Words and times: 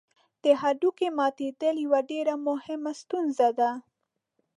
د 0.43 0.45
هډوکي 0.61 1.07
ماتېدل 1.17 1.75
یوه 1.85 2.01
ډېره 2.11 2.33
مهمه 2.47 2.91
ستونزه 3.01 3.49
ده. 3.59 3.71